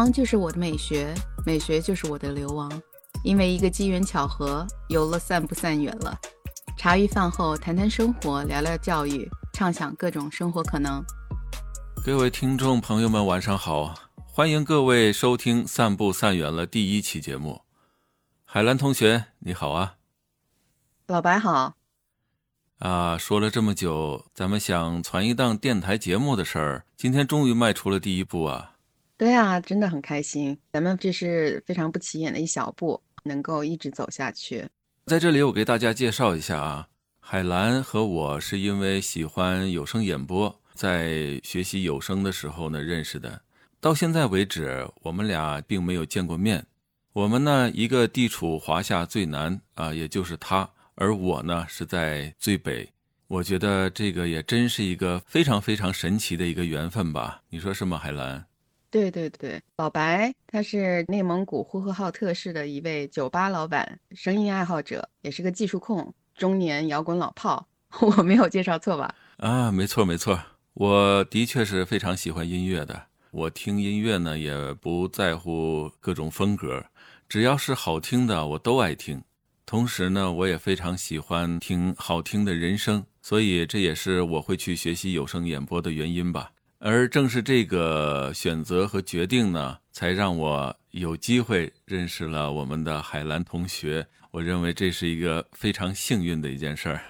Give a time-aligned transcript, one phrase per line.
[0.00, 1.14] 流亡就是我的美学，
[1.44, 2.72] 美学就是我的流亡。
[3.22, 6.18] 因为一个机缘巧合，游了散不散远了。
[6.74, 11.04] 茶余饭后谈谈生活，聊聊教育，畅想各种生活可能。
[12.02, 17.60] 各位听众朋友们，晚上好，欢迎各位收听《散步散远了》第一期节目。
[18.46, 19.96] 海兰同学，你好啊！
[21.08, 21.74] 老白好。
[22.78, 28.76] 啊，说了这么久，咱们想传一档电台节目的事儿，今天终于迈出了第一步啊！
[29.20, 30.56] 对啊，真的很开心。
[30.72, 34.66] 咱们这是非常不起眼的一小步，能够一直走下去。
[35.04, 36.88] 在这里，我给大家介绍一下啊，
[37.20, 43.42] 海兰和我是因为喜欢有声演播，在学习有声的时候呢认识的。
[43.78, 46.64] 到现在为止，我们俩并没有见过面。
[47.12, 50.66] 我们呢，一个地处华夏最南啊，也就是他。
[50.94, 52.90] 而我呢是在最北，
[53.26, 57.42] 我觉得这个也真是一个非常非常神奇的一个缘分吧？
[57.50, 58.46] 你说是吗，海兰？
[58.90, 67.68] 对对对，老白他是内蒙古呼和浩特市的一位酒吧老板，声音爱好者，也是个技术控，中年摇滚老炮。
[68.00, 69.14] 我没有介绍错吧？
[69.38, 70.40] 啊，没错没错，
[70.74, 73.06] 我的确是非常喜欢音乐的。
[73.30, 76.84] 我听音乐呢，也不在乎各种风格，
[77.28, 79.22] 只要是好听的，我都爱听。
[79.66, 86.50] 同时呢，我也非常喜欢听好听的人声，所以这也是我会去学习有声演播的原因吧。
[86.82, 94.06] 而正是这个选择和决定呢，才让我有机会认识了我们的海兰同学。
[94.30, 97.02] 我认为这是一个非常幸运的一件事儿。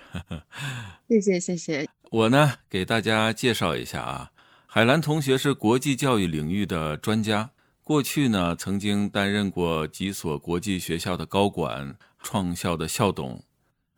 [1.08, 1.88] 谢谢谢谢。
[2.10, 4.32] 我呢，给大家介绍一下啊，
[4.66, 7.50] 海兰同学是国际教育领域的专家，
[7.84, 11.96] 过去呢曾经担任过几所国际学校的高管。
[12.22, 13.42] 创校的校董，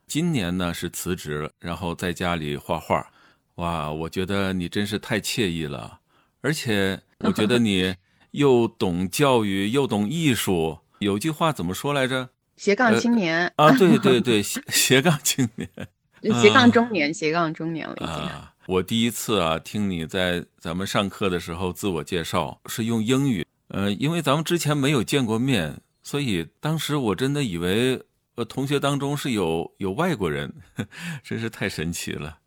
[0.07, 3.11] 今年呢是辞职，然后在家里画画。
[3.55, 5.99] 哇，我觉得你真是太惬意了，
[6.41, 7.95] 而且 我觉得你
[8.31, 10.79] 又懂教育又懂艺术。
[10.99, 12.29] 有句话怎么说来着？
[12.57, 15.69] 斜杠青年啊，对对 对，斜斜杠青年，
[16.41, 18.31] 斜杠中年，斜杠中年了已经。
[18.67, 28.01] 我第一次啊听你在咱们上课的时候自我介绍是用英语，呃，因为咱们之前没有见过面，所以当时我真的以为。
[28.35, 30.51] 呃，同学当中是有有外国人，
[31.23, 32.39] 真是太神奇了。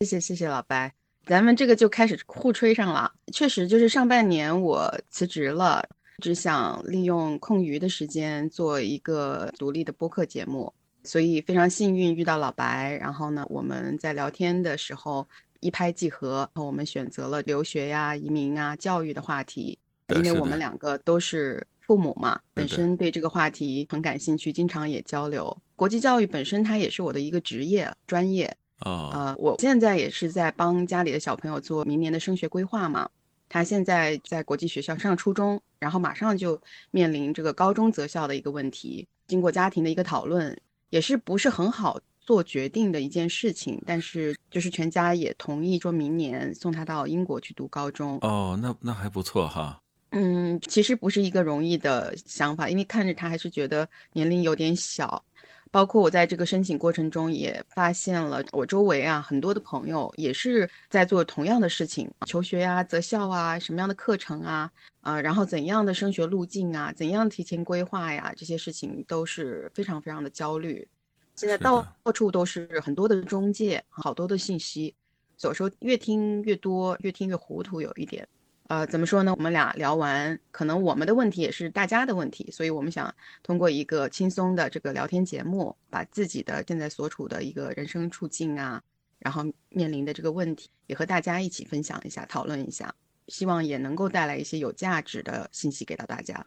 [0.00, 0.94] 谢谢谢谢老白，
[1.26, 3.12] 咱们这个就开始互吹上了。
[3.32, 5.84] 确实，就是上半年我辞职了，
[6.22, 10.72] 只想利用空余的时间做一个独立的播客节目，
[11.02, 12.96] 所以非常幸运遇到老白。
[13.00, 15.26] 然后呢，我们在聊天的时候
[15.58, 19.76] 一拍即合，我们选择了留学呀、移民啊、教育的话题，
[20.14, 21.66] 因为我们两个都是。
[21.80, 25.56] 父母嘛，本身对这个话题很感兴趣，经常也交流。
[25.74, 29.10] 国际教育本身它也是我的一个职业专业啊。
[29.12, 33.08] 呃，我现在也是在帮家里的小朋友做明年的升学规划嘛。
[33.50, 39.08] 他现在在国际学校上初中，然后马上就面临这个高中择校的一个问题。
[39.26, 40.54] 经过家庭的一个讨论，
[40.90, 43.82] 也是不是很好做决定的一件事情。
[43.86, 48.18] 但是就是全家也同意，说明年送他到英国去读高中。
[48.20, 49.80] 哦，那那还不错哈。
[50.10, 55.24] 嗯，其实不是一个容易的想法，因为看着他还是觉得年龄有点小。
[55.70, 64.70] 包括我在这个申请过程中也发现了，我周围啊很多的朋友也是在做同样的事情，求学呀、择校啊、什么样的课程啊，
[65.00, 70.86] 啊，然后怎样的升学路径啊、怎样提前规划呀，这些事情都是非常非常的焦虑。
[71.34, 74.94] 现在到处都是很多的中介，好多的信息，
[75.36, 78.26] 所以说越听越多，越听越糊涂，有一点。
[78.68, 79.34] 呃，怎么说呢？
[79.34, 83.12] 我们俩聊完，可能我们的问题也是大家的问题，所以我们想
[83.42, 88.82] 通过一个轻松的这个聊天节目，把自己的现在所处的一个人生处境啊，
[89.18, 92.94] 然后面临的这个问题，也和大家一起分享一下，讨论一下，
[93.28, 96.44] 希望也能够带来一些有价值的信息给到大家。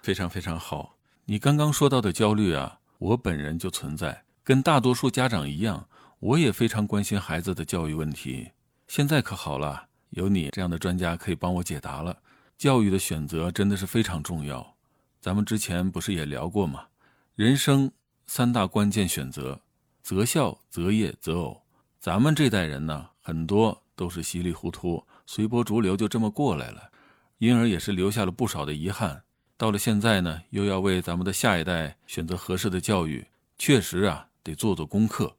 [0.00, 5.88] 非常非常好，你刚刚说到的焦虑啊，我本人就存在，跟大多数家长一样，
[6.20, 8.52] 我也非常关心孩子的教育问题。
[8.86, 9.88] 现在可好了。
[10.14, 12.16] 有你这样的专家可以帮我解答了。
[12.56, 14.76] 教育的选择真的是非常重要。
[15.20, 16.86] 咱们之前不是也聊过吗？
[17.34, 17.90] 人生
[18.26, 19.60] 三大关键选择：
[20.02, 21.62] 择校、择业、择偶。
[21.98, 26.92] 咱们这代人呢，很多都是稀里糊涂、随波逐流，就这么过来了，
[27.38, 29.24] 因而也是留下了不少的遗憾。
[29.56, 33.26] 到了现在呢，又要为咱们的下一代选择合适的教育，
[33.58, 35.36] 确实啊，得做做功课。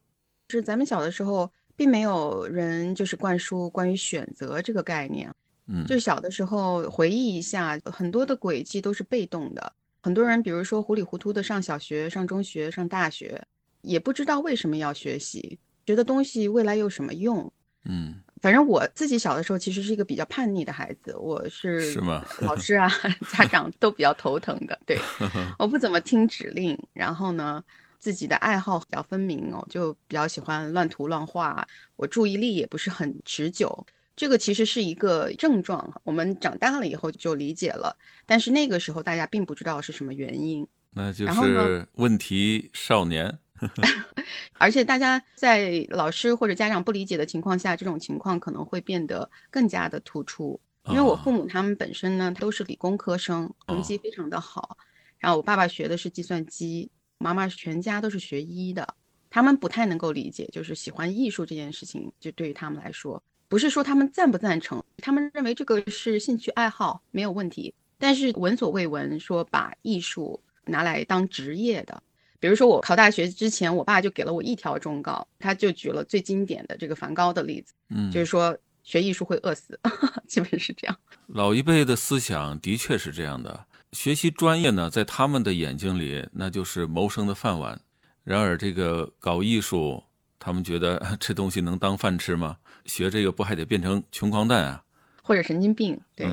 [0.49, 1.49] 是咱们小的时候。
[1.75, 5.33] 并没有人就是灌输关于选择这个概念，
[5.67, 9.73] 嗯，就小的时候回忆一下，很多的轨迹都是被动的。
[10.01, 13.41] 很多人，比如说糊里糊涂的上小学、上中学、上大学，
[13.81, 17.51] 也不知道为什么要学习，觉得东西未来有什么用，
[17.85, 22.23] 嗯，反正我自己小的时候其实是一个比较叛逆的孩子，我是是吗？
[22.41, 22.87] 老师啊、
[23.33, 24.79] 家长都比较头疼的。
[24.85, 24.95] 对，
[25.57, 27.63] 我不怎么听指令，然后呢，
[28.05, 33.83] 自己的爱好比较分明哦，就比较喜欢乱涂乱画，我注意力也不是很持久。
[34.15, 37.97] 这个其实是一个症状，我们长大了以后就理解了，
[38.27, 40.67] 但是那个时候大家并不知道是什么原因。
[40.91, 43.39] 那就是问题少年。
[44.59, 50.61] 而且大家在老师或者家长不理解的情况下，这种情况可能会变得更加的突出。
[50.89, 54.77] 因为我父母他们本身呢都是理工科生，成绩非常的好。
[55.17, 58.95] 然后我爸爸学的是计算机，妈妈全家都是学医的。
[59.29, 67.73] 他们不太能够理解，就是喜欢艺术这件事情，就对于他们来说，不是说他们赞不赞成，他们认为这个是兴趣爱好没有问题。
[67.97, 72.01] 但是闻所未闻说把艺术拿来当职业的。
[72.39, 79.79] 比如说我考大学之前，我爸就给了我一条忠告，他就举了最经典的这个梵高的例子，嗯，就是说学艺术会饿死，
[80.27, 80.95] 基本是这样。
[81.27, 87.79] 老一辈的思想的确是这样的，学习专业呢，在他们的眼睛里那就是谋生的饭碗。
[88.23, 90.03] 然而这个搞艺术，
[90.39, 92.57] 他们觉得 这东西能当饭吃吗？
[92.85, 94.83] 学这个不还得变成穷光蛋啊，
[95.21, 95.99] 或者神经病？
[96.15, 96.27] 对。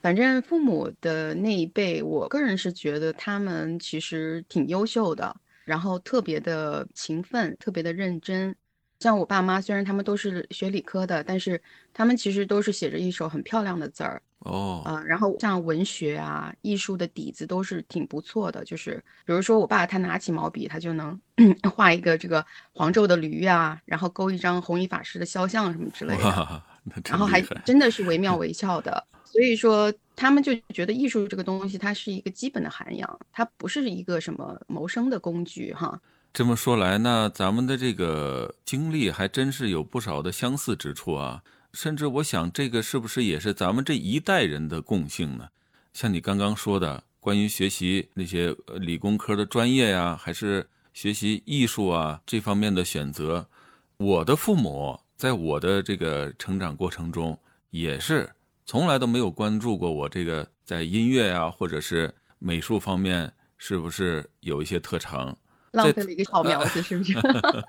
[0.00, 8.54] 反正父母的那一辈，我个人是觉得他们其实挺优秀的，然后特别的勤奋，特别的认真。
[8.98, 11.62] 像我爸妈，虽然他们都是学理科的，但是
[11.94, 14.82] 他们其实都是写着一手很漂亮的字儿哦。
[14.84, 18.64] 啊，然后像文学啊、艺术的底子都是挺不错的。
[18.64, 21.18] 就是比如说，我爸他拿起毛笔，他就能
[21.74, 26.62] 画一个这个黄胄的驴啊，然后勾一张弘一法师的肖像什么之类的，
[27.08, 29.04] 然后还真的是惟妙 惟肖的。
[29.24, 35.98] 所以说，他们就觉得艺术这个东西，它是一个基本的涵养，它不是一个什么谋生的工具，哈。
[36.34, 41.42] 这么说来，那咱们的这个经历还真是有不少的相似之处啊。
[41.72, 45.48] 甚至我想，这个是不是也是咱们这一代人的共性呢？
[45.92, 53.48] 像你刚刚说的，关于学习那些理工科的专业呀，还是学习艺术啊这方面的选择，
[53.96, 57.38] 我的父母在我的这个成长过程中
[57.70, 58.30] 也是。
[58.64, 65.36] 从来都没有关注过我这个在音乐啊，或者是美术方面是不是有一些特长，
[65.72, 67.12] 浪费了一个好苗子，是不是？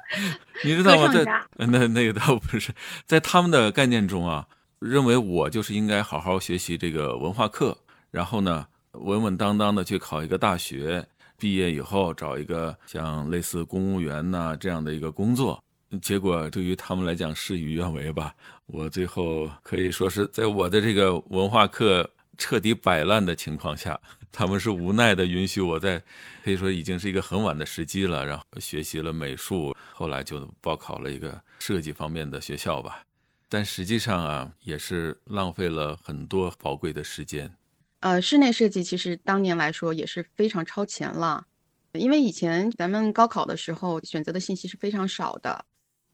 [0.64, 1.12] 你知道吗？
[1.12, 1.26] 在
[1.58, 2.72] 那那个倒不是，
[3.06, 4.48] 在他们的概念中啊，
[4.80, 7.78] 认为我就是应该好好学习这个文化课，
[8.12, 11.06] 然后呢，稳稳当当的去考一个大学，
[11.40, 15.62] 毕业以后找一个像类似公务员呐这样的一个工作。
[16.02, 18.34] 结果对于他们来讲事与愿违吧。
[18.66, 24.00] 我最后可以说是在我的这个文化课彻底摆烂的情况下，
[24.32, 26.02] 他们是无奈的允许我在，
[26.44, 33.04] 可以说已经是一个很晚的时机了，然后学习了美术，后来就报考了一个设计方面的学校吧。
[33.50, 37.56] 但实际上啊，也是浪费了很多宝贵的时间。
[38.00, 41.46] 呃，室内设计其实当年来说也是非常超前了，
[41.94, 45.66] 因为以前咱们高考的时候选择的信息是非常少的。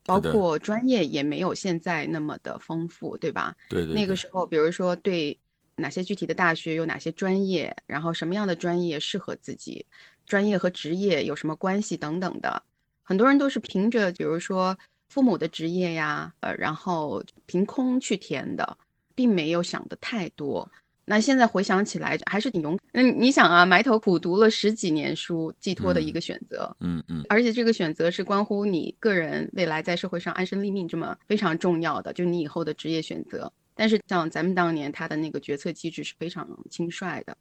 [0.06, 3.56] 包括专业也没有现在那么的丰富，对吧？
[3.70, 3.94] 对对。
[3.94, 5.38] 那个时候，比如说对
[5.80, 9.86] 哪些具体的大学有哪些专业，然后什么样的专业适合自己，
[10.26, 12.62] 专业和职业有什么关系等等的，
[13.04, 18.78] 很多人都是凭着比如说父母的职业呀，呃，然后凭空去填的，
[19.16, 20.70] 并没有想的太多。
[21.06, 33.52] 那现在回想起来还是挺勇，那，你想啊，埋头苦读了十几年书，寄托的一个选择，嗯嗯，而且这个选择是关乎你个人未来在社会上安身立命这么非常重要的，就你以后的职业选择。
[33.80, 37.38] 但是像咱们当年他的那个决策机制是非常轻率的。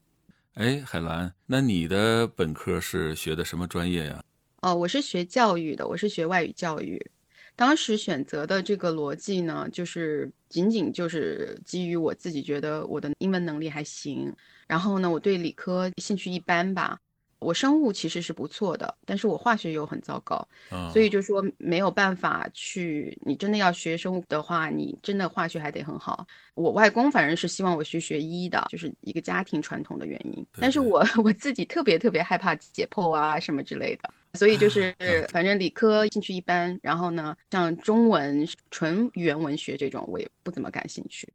[0.55, 4.23] 哎，海兰，那你的本科是学的什么专业呀？
[4.61, 7.05] 哦，我是学教育的，我是学外语教育。
[7.57, 14.33] 当时选择的这个逻辑呢，就是仅仅就是基于我自己觉得我的英文能力还行，
[14.69, 17.01] 然后呢，我对理科兴趣一般吧。
[17.39, 20.47] 我生物其实是不错的，但是我化学又很糟糕，
[20.93, 23.17] 所以就说没有办法去。
[23.25, 26.27] 你真的要学生物的话，你真的化学还得很好。
[26.55, 30.45] 我外公反正是希望我去学医的，就是一个家庭传统的原因。
[30.59, 34.11] 但是我我自己特别特别害怕解剖啊什么之类的。
[34.35, 34.95] 所以就是，
[35.31, 41.27] 反正理科兴趣一般，然后呢，像中文纯语言文学这种，我也不怎么感兴趣。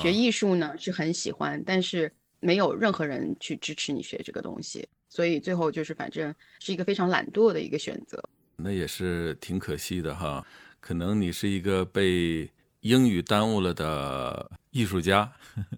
[0.00, 2.10] 学艺术呢是很喜欢，但是
[2.40, 8.22] 没有任何人去支持你学这个东西，所以最后就是，反正是一个非常懒惰的一个选择。
[8.56, 10.44] 那也是挺可惜的哈，
[10.80, 12.50] 可能你是一个被
[12.80, 15.32] 英语耽误了的艺术家。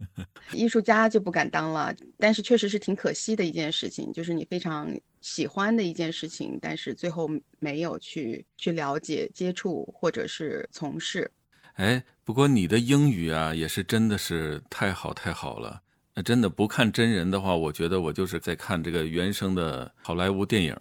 [0.52, 11.30] 艺术家就不敢当了，但是确实是挺可惜的一件事情，就是你非常喜欢的一件事情，但是最后没有去去了解、接触或者是从事。
[11.74, 15.82] 哎，不过你的英语啊，也是真的是太好太好了。
[16.20, 20.76] 那真的不看真人的话，我觉得我就是在看这个原声的好莱坞电影。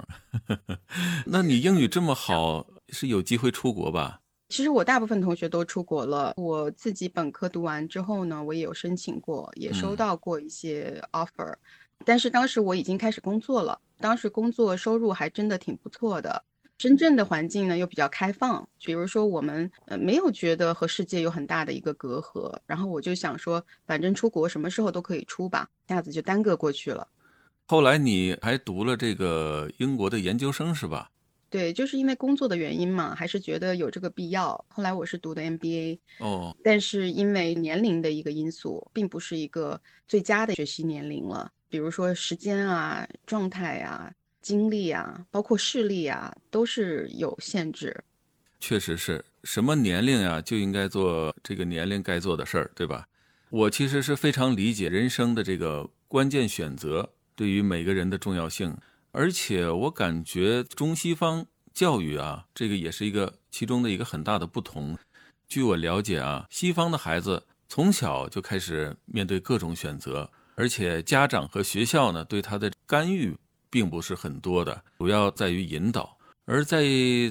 [1.25, 4.19] 那你英语这么好，是有机会出国吧？
[4.49, 6.33] 其实我大部分同学都出国了。
[6.35, 11.55] 我自己本科读完之后呢，我也有申请过，也收到过一些 offer，
[12.03, 16.43] 但是当时我已经开始工作了，当时工作收入还真的挺不错的。
[16.79, 27.05] 深圳的环境呢又比较开放，比如说我们呃没有觉得和世界有很大的一个隔阂，然后我就想说，反正出国什么时候都可以出吧，一下子就耽搁过去了。
[27.67, 31.11] 后来你还读了这个英国的研究生是吧？
[31.49, 34.63] 对，就是因为工作的原因嘛，还是觉得有这个必要。
[34.69, 44.13] 后来我是读的 MBA，哦，但是因为年龄的一个因素，并不是一个最佳的学习年龄了，比如说时间啊、状态啊。
[44.49, 48.03] 精力啊，包括视力啊，都是有限制。
[48.59, 53.07] 确实是什么年龄啊，就应该做这个年龄该做的事儿，对吧？
[53.51, 58.75] 我其实是非常理解人生的这个关键选择对于每个人的重要性，
[59.11, 64.97] 而且我感觉中西方教育啊，这个也是一个其中的一个很大的不同。
[65.47, 73.37] 据我了解啊，西方的孩子从小就开始面对各种选择，而且家长和学校呢对他的干预。
[73.69, 76.17] 并不是很多的，主要在于引导。
[76.45, 76.83] 而在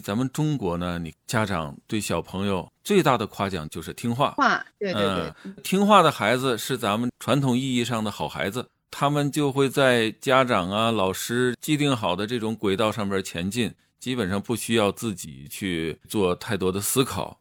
[0.04, 4.30] 咱们中国呢，你家长对小朋友最大的夸奖就是听话。
[4.36, 17.40] 话，对对对，听话的孩子是咱们传统意义上的好孩子，他们就会在家长啊、老师既定好的这种轨道上面前进，基本上不需要自己去做太多的思考。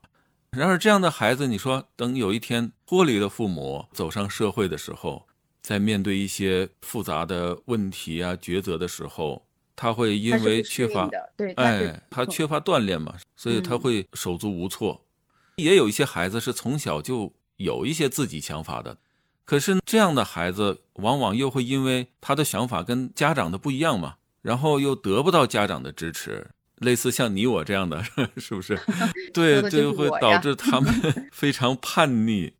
[0.50, 5.27] 然而，这样的孩子，你说等有一天脱离了父母，走上社会的时候。
[5.67, 9.45] 在面对一些复杂的问题啊抉择的时候，
[9.75, 15.03] 他会因为缺乏，对，哎，他缺乏锻炼嘛，所以他会手足无措。
[15.57, 18.95] 也有一些孩子是从小就有一些自己想法的，
[19.43, 26.47] 可是这样的孩子往往又会因为他的想法跟家长的不一样嘛，然后又得不到家长的支持，
[26.77, 28.01] 类似像你我这样的，
[28.39, 28.79] 是不是？
[29.33, 30.93] 对，就会导致他们
[31.33, 32.53] 非常叛逆。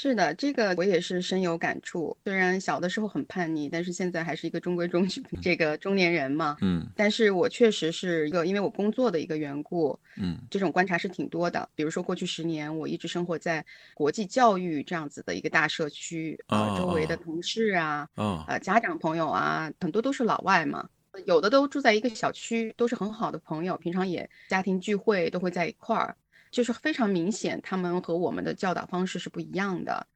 [0.00, 2.16] 是的，这个我也是深有感触。
[2.24, 6.56] 虽然小的时候很叛逆，但是现在还是一个中规中矩这个中年人嘛。
[6.60, 11.68] 嗯，但是我确实是一个因为我工作的一个缘故，嗯，这种观察是挺多的。
[11.74, 20.88] 比如说过去十年，我一直生活在国际教育这样子的一个大社区，啊，周围的同事啊，啊，家长朋友啊，很多都是老外嘛，
[21.26, 26.14] 有的都住在一个小区，都是很好的朋友，平常也家庭聚会都会在一块儿。
[26.50, 30.06] 就是非常明显，他们和我们的教导方式是不一样的。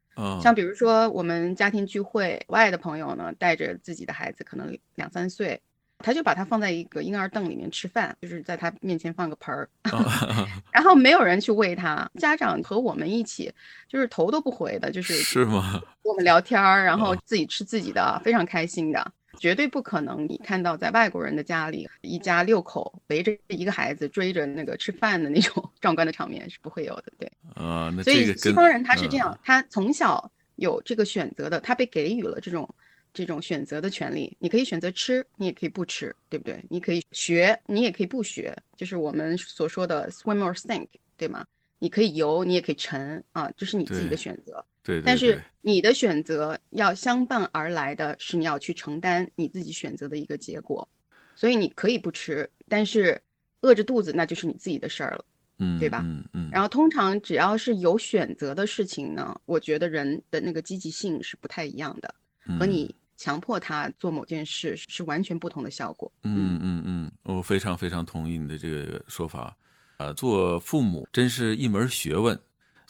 [0.42, 5.58] 像比如说我们家庭聚会，外的朋友呢带着自己的孩子，可能两三岁，
[5.98, 9.66] 他就把他放在一个婴儿凳里面吃饭，就是在他面前放个盆儿，
[10.70, 12.06] 然后没有人去喂他。
[12.18, 13.50] 家长和我们一起，
[13.88, 15.80] 就是头都不回的，就是是吗？
[16.02, 19.12] 我们聊天儿，然后自己吃自己的，非常开心的。
[19.38, 27.30] 绝对不可能，你看到在外国人的家里，一家六口围着一个孩子追着那个吃饭的那种 壮观的场面是不会有的，对。
[27.54, 32.68] 啊，那所以西方人他是这样，他从小有这个选择的，他被给予了这种
[33.12, 34.36] 这种选择的权利。
[34.38, 36.62] 你可以选择吃，你也可以不吃，对不对？
[36.68, 41.44] 你可以学，你也可以不学，就是我们所说的 swim or sink，对吗？
[41.78, 44.64] 你可以游，你也可以沉啊，这是你自己的选择。
[44.82, 50.88] 对，但是你的选择要相伴而来的是你要去承担你自己选择的一个结果，
[51.36, 53.20] 所以你可以不吃，但是
[53.60, 55.24] 饿着肚子那就是你自己的事儿了，
[55.58, 56.02] 嗯，对吧？
[56.04, 56.50] 嗯嗯。
[56.50, 62.12] 然后通常只要是有选择的事情呢，我觉得人的那个积极性是不太一样的，
[62.58, 66.10] 和你强迫他做某件事是完全不同的效果。
[66.24, 69.56] 嗯嗯嗯，我非常非常同意你的这个说法，
[69.98, 72.36] 啊，做父母真是一门学问。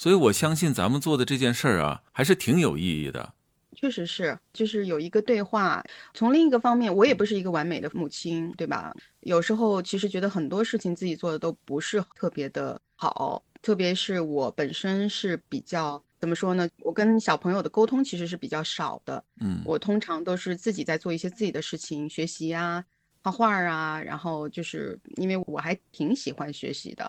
[0.03, 3.35] 所以，我相信咱们做的这件事儿啊，还是挺有意义的。
[3.77, 5.81] 确实是，就是有一个对话。
[6.13, 8.93] 从另一个方面，我也不是一个完美的母亲，对吧？
[9.21, 16.69] 有时候其实觉得很多事情自己做的都不是特别的好，特别是我本身是比较怎么说呢？
[16.81, 19.25] 我跟小朋友的沟通其实是比较少的。
[19.41, 22.85] 嗯，我通常都是自己在做一些自己的事情，学习啊，
[23.23, 27.09] 画画啊，然后就是因为我还挺喜欢学习的。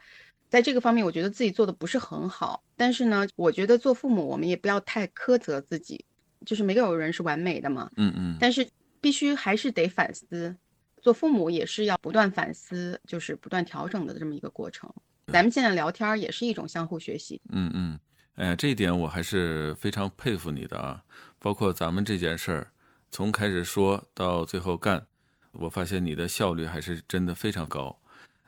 [0.53, 2.63] 在这个方面，我觉得自己做的不是很好。
[2.77, 6.05] 但是呢，我觉得做父母，我们也不要太苛责自己，
[6.45, 7.89] 就是没有人是完美的嘛。
[7.95, 8.37] 嗯嗯。
[8.39, 8.69] 但是
[9.01, 10.55] 必须还是得反思，
[11.01, 14.87] 做父母也是要不断反思，就是不断调整的这么一个过程。
[15.25, 17.41] 咱们现在聊天也是一种相互学习。
[17.49, 17.99] 嗯嗯。
[18.35, 21.01] 哎，这一点我还是非常佩服你的啊。
[21.39, 22.67] 包括咱们这件事儿，
[23.09, 25.07] 从开始说到最后干，
[25.53, 27.99] 我发现你的效率还是真的非常高。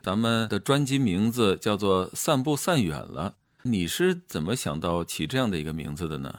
[0.06, 3.34] 咱们的专辑名字叫做《散步散远了》，
[3.68, 6.32] 你是怎么想到起这样的一个名字的呢？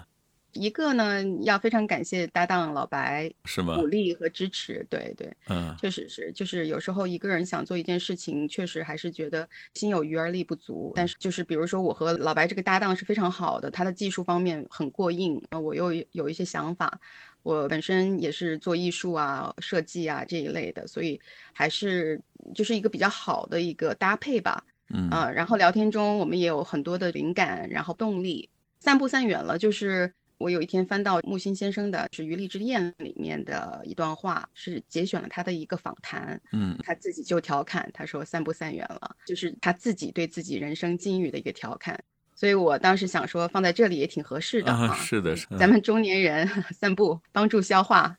[0.53, 3.85] 一个呢，要非常感谢搭档老白是吗鼓？
[3.85, 10.93] 励和支持，对对，嗯确实是，就是有时候一个人想做一件事情，确实还是觉得心有余而力不足。
[10.95, 16.99] 但是就是比如说我和老白这个搭档是非常好的，他的技术方面很过硬，呃我又有一些想法，
[17.47, 21.17] 我本身也是做艺术啊、设计啊这一类的，所以
[21.53, 22.19] 还是
[22.53, 24.61] 就是一个比较好的一个搭配吧。
[24.89, 28.49] 嗯啊，然后聊天中我们也有很多的灵感，然后动力。
[28.81, 41.97] 散步散远了，就是我有一天翻到木心先生的是《余力之恋》里面的一段话，是节选了他的一个访谈，嗯他自己就调侃，他说散步散远了，就是他自己对自己人生境遇的一个调侃。
[42.39, 44.93] 所以我当时想说，放在这里也挺合适的啊，啊。
[44.93, 45.57] 是的，是的。
[45.57, 48.15] 咱们中年人 散步帮助消化，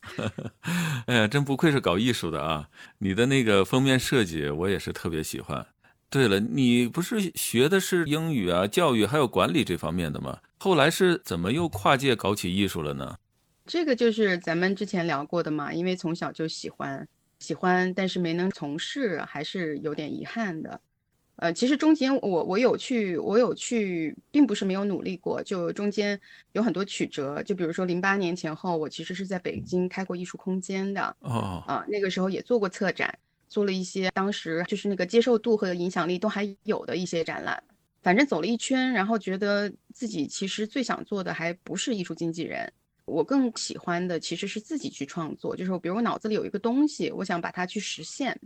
[1.06, 2.68] 哎呀，真不愧是搞艺术的啊！
[2.98, 5.64] 你的那个封面设计，我也是特别喜欢。
[6.10, 10.40] 对了，你不是学的是英语啊、教育还有管理这方面的吗？
[10.58, 13.16] 后来是怎么又跨界搞起艺术了呢？
[13.66, 17.06] 这个就是咱们之前聊过的嘛，因为从小就喜欢，
[17.38, 20.80] 喜欢，但是没能从事，还是有点遗憾的。
[21.40, 27.40] 呃，其实中间我我有去，我有去，并不是没有努力过，就中间有很多曲折。
[27.44, 33.16] 就比如说零八年前后，我其实是在北京开过艺术空间的，哦，啊，那个时候也做过策展，
[33.48, 37.62] 做了一些当时就是那个接受度和影响力都还有的一些展览。
[38.02, 42.72] 反正走了一圈，然后觉得自己其实最想做的还不是艺术经纪人，
[43.04, 48.36] 我更喜欢的其实是自己去创作，就是比如我脑子里有一个东西，我想把它去实现。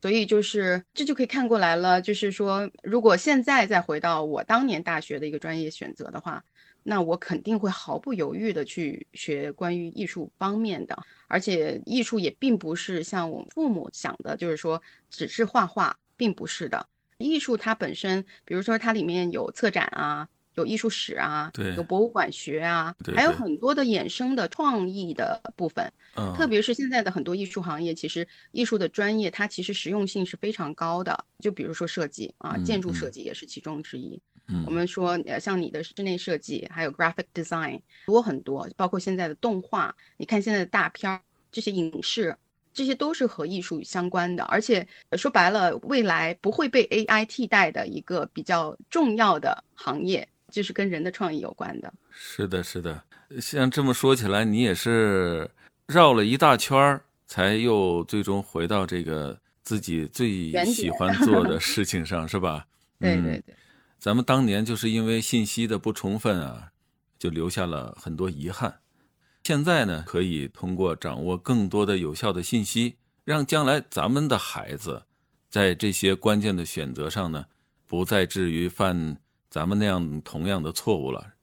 [0.00, 6.44] 所以就是这就可以看过来了，就是说，如果现在再回到我当年大学的一个专业选择的话，
[6.84, 10.96] 那我肯定会毫不犹豫的去学关于艺术方面的，
[11.26, 16.86] 而且艺术也并不是像我父母想的，就是说只是画画，并不是的。
[17.18, 25.90] 艺术它本身，比如说它里面有策展啊，有艺术史啊，对有博物馆学啊，对对还有很多的衍生的创意的部分。
[26.16, 31.24] 嗯，特别是现在的很多艺术行业，其实艺术的专业它其实实用性是非常高的。
[31.38, 34.20] 就比如说设计啊，嗯建筑嗯设计也是其中之一。
[34.50, 41.20] 嗯我们说，呃，像你的室内设计，还有 graphic design 多很多，包括现在的动画，你看现在的大片儿，
[41.52, 42.34] 这些影视，
[42.72, 44.42] 这些都是和艺术相关的。
[44.44, 51.92] 而且呃说白了，未来不会被 AI 替代的一个比较重要的行业，就是跟人的创意有关的。
[52.10, 53.02] 是的，是的。
[53.40, 55.50] 像这么说起来，你也是
[55.86, 62.66] 绕了一大圈儿，才又最终回到这个自己最喜欢做的事情上，是吧？
[63.00, 63.54] 嗯对对对。
[63.98, 66.70] 咱们当年就是因为信息的不充分啊，
[67.18, 68.80] 就留下了很多遗憾。
[69.44, 75.02] 现在呢，可以通过掌握更多的有效的信息，让将来咱们的孩子
[75.50, 77.46] 在这些关键的选择上呢，
[77.86, 79.16] 不再至于犯
[79.50, 81.34] 咱们那样同样的错误了。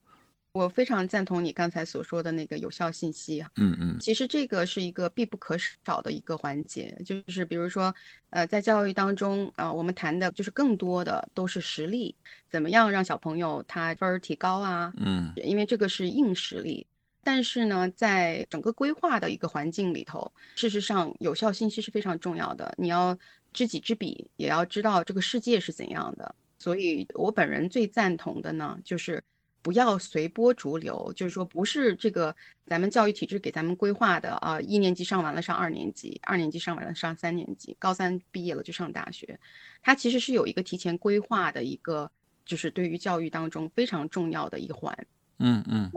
[0.54, 3.52] 我非常赞同你刚才所说的那个有效信息啊。
[3.58, 7.94] 嗯嗯其实这个是一个必不可少的一个环节，就是比如说，
[8.30, 12.15] 呃，在教育当中啊、我们谈的就是更多的都是实力，
[12.50, 14.94] 怎么样让小朋友他分儿提高啊？
[14.96, 16.88] 嗯因为这个是硬实力。
[17.22, 22.74] 但是呢，在整个规划的一个环境里头，事实上有效信息是非常重要的。
[22.78, 23.18] 你要
[23.52, 26.34] 知己知彼，也要知道这个世界是怎样的。
[26.65, 29.23] 所以我本人最赞同的呢，就是
[29.62, 39.39] 不要随波逐流，就是说不是这个咱们教育体制给咱们规划的啊，一年级上完了上二年级，二年级上完了上三年级，高三毕业了就上大学，
[39.84, 42.10] 它其实是有一个提前规划的一个，
[42.43, 44.91] 就是对于教育当中非常重要的一环。
[45.38, 45.91] 嗯嗯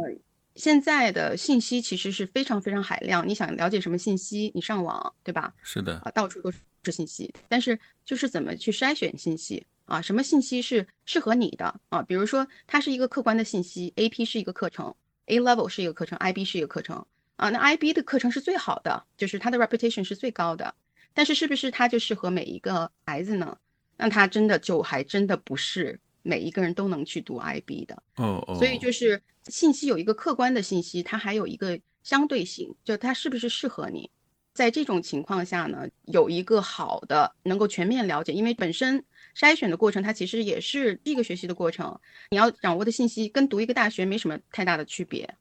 [0.55, 5.55] 现在的信息其实是非常非常海量，你想了解什么信息，你上网，对吧？
[5.63, 10.01] 是的，啊，到处都是信息，但是就是怎么去筛选信息啊？
[10.01, 12.03] 什么信息是适合你的啊？
[12.03, 14.95] 比如说，它是一个客观的信息，AP 是一个课程
[15.27, 17.05] ，A level 是一个课程，IB 是一个课程
[17.37, 17.49] 啊。
[17.51, 20.75] 那 IB 的课程是最好的，就是它的 reputation 是最高的，
[21.15, 23.57] 但是是不是它就适合每一个孩子呢？
[23.97, 28.01] 那它真的就还真的不是每一个人都能去读 IB 的。
[28.17, 34.11] 哦哦，所以就是信息有一个客观的信息，它还有一个相对性，就它是不是适合你。
[34.55, 39.05] 在这种情况下呢，有一个好的能够全面了解，因为本身
[39.39, 45.33] 筛选的过程它其实也是一个学习的过程，你要掌握的信息跟读一个大学没什么太大的区别，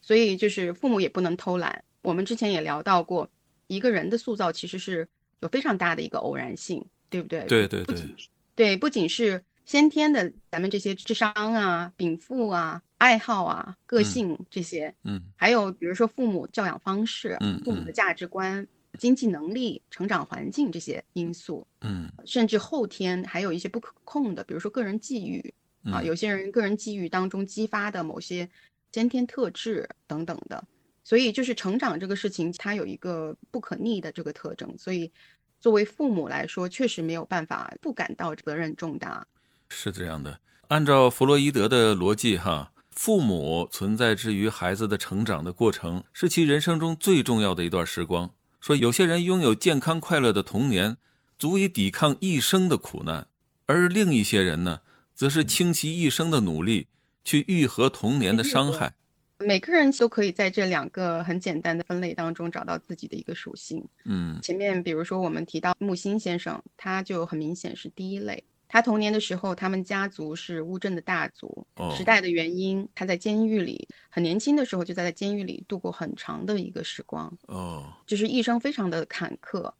[0.00, 1.84] 所以就是父母也不能偷懒。
[2.00, 3.28] 我们之前也聊到过，
[3.66, 5.06] 一个人的塑造其实是
[5.40, 7.44] 有非常大的一个偶然性，对不对？
[7.44, 18.66] 对对对不仅是对，不仅是先天的咱们这些智商啊、禀赋啊、爱好啊、个嗯性这些，嗯还有比如说父母教养方式、嗯父母的价值观、
[18.98, 28.48] 经济能力、成长环境这些因素，嗯甚至后天还有一些不可控的，比如说个人际遇，啊，嗯有些人个人际遇当中激发的某些
[28.92, 30.62] 先天特质等等的，
[31.02, 35.10] 所以就是成长这个事情，它有一个不可逆的这个特征，所以
[35.58, 39.26] 作为父母来说，确实没有办法不感到责任重大。
[39.68, 40.38] 是这样的。
[40.68, 48.30] 按照弗洛伊德的逻辑，哈，父母存在之于孩子的成长的过程，是其人生中最重要的一段时光。
[48.62, 50.96] 说有些人拥有健康快乐的童年，
[51.36, 53.26] 足以抵抗一生的苦难，
[53.66, 54.82] 而另一些人呢，
[55.16, 56.86] 则是倾其一生的努力
[57.24, 58.94] 去愈合童年的伤害。
[59.40, 63.84] 每个人都可以在这两个很简单的分类当中找到自己的一个属性。
[64.04, 68.44] 嗯前面比如说我们提到木心先生，他就很明显是第一类。
[68.72, 79.70] 他童年的时候，他们家族是乌镇的大族，哦时代的原因，他在监狱里很年轻的时候就在监狱里度过很长的一个时光，哦就是一生非常的坎坷。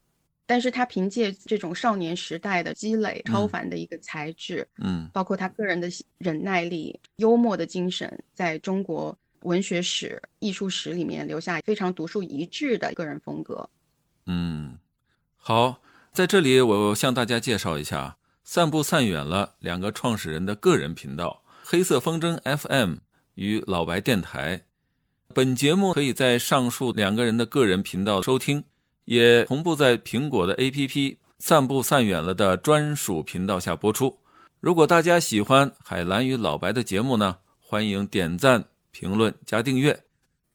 [0.44, 13.66] 但是他凭借这种少年时代的积累，超凡的一个才智，嗯包括他个人的忍耐力、幽默的精神，在中国文学史、艺术史里面留下非常独树一帜的个人风格。
[14.26, 14.76] 嗯，
[15.36, 15.80] 好，
[16.12, 22.96] 在这里我向大家介绍一下“散步散远了”两个创始人的个人频道：黑色风筝 FM
[23.34, 24.62] 与老白电台。
[25.34, 28.64] 本节目可以在上述两个人的个人频道收听，
[29.06, 34.18] 也同步在苹果的 APP“ 散步散远了”的专属频道下播出。
[34.60, 40.04] 如果大家喜欢海蓝与老白的节目呢，欢迎点赞、评论、加订阅。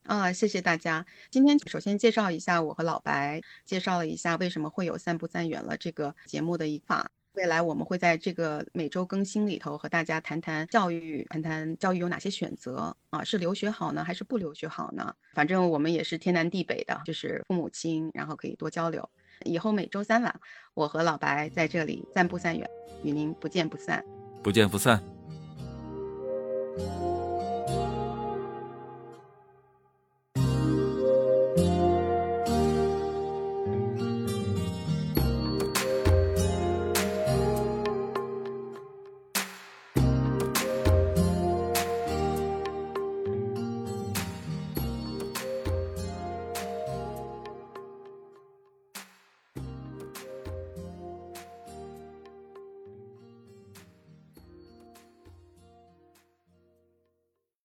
[0.03, 1.05] 啊，谢谢大家。
[1.29, 7.11] 今天首先介绍一下我和老白，介绍了一下为什么会有“散步散远了”这个节目的一法。
[7.37, 13.23] 未来我们会在这个每周更新里头和大家谈谈教育，谈谈教育有哪些选择啊？
[13.23, 15.13] 是留学好呢，还是不留学好呢？
[15.35, 19.07] 反正我们也是天南地北的，就是父母亲，然后可以多交流。
[19.45, 20.39] 以后每周三晚，
[20.73, 22.67] 我和老白在这里散步散远，
[23.03, 24.03] 与您不见不散。
[24.41, 24.99] 不见不散。